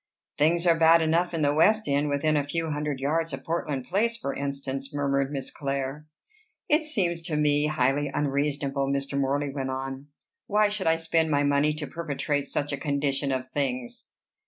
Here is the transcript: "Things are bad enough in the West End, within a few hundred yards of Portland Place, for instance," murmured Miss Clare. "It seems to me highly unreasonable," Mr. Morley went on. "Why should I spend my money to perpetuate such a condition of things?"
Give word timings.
"Things 0.35 0.65
are 0.65 0.73
bad 0.79 1.03
enough 1.03 1.31
in 1.31 1.43
the 1.43 1.53
West 1.53 1.87
End, 1.87 2.09
within 2.09 2.35
a 2.35 2.43
few 2.47 2.71
hundred 2.71 2.99
yards 2.99 3.33
of 3.33 3.43
Portland 3.43 3.85
Place, 3.85 4.17
for 4.17 4.33
instance," 4.33 4.91
murmured 4.91 5.31
Miss 5.31 5.51
Clare. 5.51 6.07
"It 6.67 6.81
seems 6.81 7.21
to 7.21 7.37
me 7.37 7.67
highly 7.67 8.07
unreasonable," 8.11 8.87
Mr. 8.91 9.15
Morley 9.15 9.51
went 9.53 9.69
on. 9.69 10.07
"Why 10.47 10.69
should 10.69 10.87
I 10.87 10.95
spend 10.95 11.29
my 11.29 11.43
money 11.43 11.71
to 11.75 11.85
perpetuate 11.85 12.47
such 12.47 12.71
a 12.71 12.77
condition 12.77 13.31
of 13.31 13.51
things?" 13.51 14.07